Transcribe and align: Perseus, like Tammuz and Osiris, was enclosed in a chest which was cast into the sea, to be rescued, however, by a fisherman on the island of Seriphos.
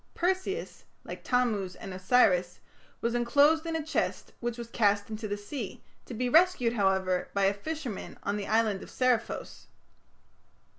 Perseus, 0.15 0.83
like 1.03 1.23
Tammuz 1.23 1.75
and 1.75 1.93
Osiris, 1.93 2.59
was 3.01 3.13
enclosed 3.13 3.67
in 3.67 3.75
a 3.75 3.85
chest 3.85 4.33
which 4.39 4.57
was 4.57 4.67
cast 4.71 5.11
into 5.11 5.27
the 5.27 5.37
sea, 5.37 5.83
to 6.07 6.15
be 6.15 6.27
rescued, 6.27 6.73
however, 6.73 7.29
by 7.35 7.45
a 7.45 7.53
fisherman 7.53 8.17
on 8.23 8.35
the 8.35 8.47
island 8.47 8.81
of 8.81 8.89
Seriphos. 8.89 9.67